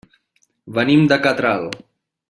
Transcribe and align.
Venim 0.79 1.05
de 1.13 1.21
Catral. 1.27 1.71